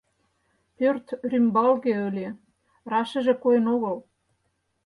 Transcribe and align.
Пӧрт 0.77 1.07
рӱмбалге 1.29 1.93
ыле, 2.09 2.27
рашыже 2.91 3.33
койын 3.43 3.65
огыл. 3.75 3.97